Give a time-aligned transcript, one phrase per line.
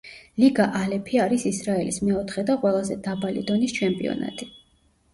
[0.43, 4.55] ლიგა ალეფი არის ისრაელის მეოთხე და ყველაზე დაბალი დონის ჩემპიონატი.